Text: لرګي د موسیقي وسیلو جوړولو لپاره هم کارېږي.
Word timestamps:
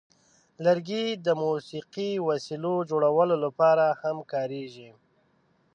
لرګي 0.65 1.05
د 1.25 1.27
موسیقي 1.43 2.11
وسیلو 2.27 2.73
جوړولو 2.89 3.35
لپاره 3.45 3.85
هم 4.01 4.17
کارېږي. 4.31 4.89